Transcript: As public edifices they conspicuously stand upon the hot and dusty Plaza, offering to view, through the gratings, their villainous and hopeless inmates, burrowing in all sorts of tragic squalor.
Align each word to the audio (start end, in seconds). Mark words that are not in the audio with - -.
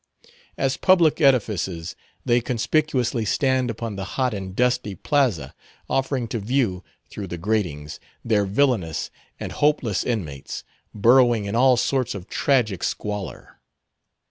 As 0.57 0.77
public 0.77 1.21
edifices 1.21 1.95
they 2.25 2.41
conspicuously 2.41 3.23
stand 3.23 3.69
upon 3.69 3.97
the 3.97 4.03
hot 4.17 4.33
and 4.33 4.55
dusty 4.55 4.95
Plaza, 4.95 5.53
offering 5.87 6.27
to 6.29 6.39
view, 6.39 6.83
through 7.11 7.27
the 7.27 7.37
gratings, 7.37 7.99
their 8.25 8.45
villainous 8.45 9.11
and 9.39 9.51
hopeless 9.51 10.03
inmates, 10.03 10.63
burrowing 10.91 11.45
in 11.45 11.53
all 11.53 11.77
sorts 11.77 12.15
of 12.15 12.27
tragic 12.27 12.83
squalor. 12.83 13.59